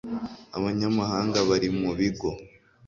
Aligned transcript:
abanyamahanga 0.57 1.39
bari 1.49 1.69
mu 1.79 1.91
bigo 1.97 2.29